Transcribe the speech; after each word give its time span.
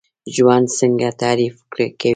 ژوند 0.35 0.67
څنګه 0.79 1.09
تعریف 1.21 1.55
کوئ؟ 1.73 1.87